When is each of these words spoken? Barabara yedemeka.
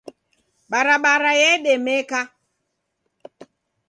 Barabara 0.71 1.31
yedemeka. 1.41 2.21